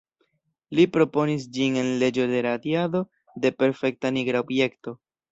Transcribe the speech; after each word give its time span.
Li 0.77 0.83
proponis 0.93 1.43
ĝin 1.57 1.75
en 1.81 1.89
leĝo 2.03 2.25
de 2.31 2.39
radiado 2.45 3.01
de 3.43 3.51
perfekta 3.57 4.11
nigra 4.17 4.41
objekto. 4.47 4.95